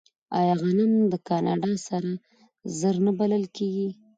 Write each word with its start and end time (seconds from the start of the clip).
آیا 0.39 0.53
غنم 0.65 0.93
د 1.11 1.13
کاناډا 1.27 1.71
سره 1.87 2.11
زر 2.79 2.95
نه 3.05 3.11
بلل 3.19 3.43
کیږي؟ 3.57 3.87